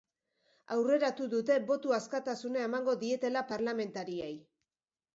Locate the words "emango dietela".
2.71-3.47